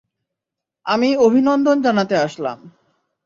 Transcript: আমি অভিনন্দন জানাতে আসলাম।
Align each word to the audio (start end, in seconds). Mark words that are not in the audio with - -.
আমি 0.85 1.09
অভিনন্দন 1.17 1.77
জানাতে 1.81 2.15
আসলাম। 2.17 2.57